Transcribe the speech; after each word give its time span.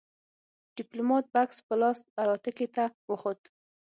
ديپلومات 0.77 1.25
بکس 1.33 1.57
په 1.67 1.73
لاس 1.81 1.99
الوتکې 2.21 2.67
ته 2.75 2.83
وخوت. 3.09 3.41